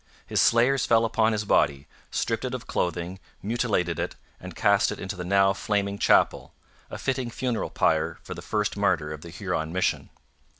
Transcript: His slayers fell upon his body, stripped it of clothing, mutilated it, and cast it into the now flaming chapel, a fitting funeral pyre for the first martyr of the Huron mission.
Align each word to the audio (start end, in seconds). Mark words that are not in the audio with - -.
His 0.25 0.41
slayers 0.41 0.87
fell 0.87 1.05
upon 1.05 1.31
his 1.31 1.45
body, 1.45 1.85
stripped 2.09 2.43
it 2.43 2.55
of 2.55 2.65
clothing, 2.65 3.19
mutilated 3.43 3.99
it, 3.99 4.15
and 4.39 4.55
cast 4.55 4.91
it 4.91 4.97
into 4.99 5.15
the 5.15 5.23
now 5.23 5.53
flaming 5.53 5.99
chapel, 5.99 6.55
a 6.89 6.97
fitting 6.97 7.29
funeral 7.29 7.69
pyre 7.69 8.17
for 8.23 8.33
the 8.33 8.41
first 8.41 8.75
martyr 8.75 9.13
of 9.13 9.21
the 9.21 9.29
Huron 9.29 9.71
mission. 9.71 10.09